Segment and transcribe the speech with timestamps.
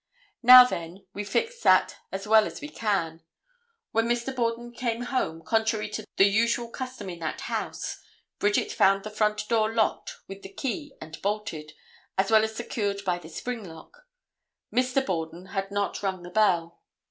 [0.41, 3.21] Now, then, we fix that as well as we can.
[3.91, 4.35] When Mr.
[4.35, 7.99] Borden came home, contrary to the usual custom in that house,
[8.39, 11.73] Bridget found the front door locked with the key and bolted,
[12.17, 14.07] as well as secured by the spring lock.
[14.73, 15.05] Mr.
[15.05, 16.81] Borden had not rung the bell.